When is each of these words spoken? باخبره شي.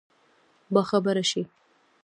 باخبره 0.73 1.23
شي. 1.31 1.41